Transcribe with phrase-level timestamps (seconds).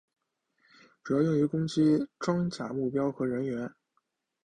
[1.03, 3.71] 主要用于攻击装甲目标和人员。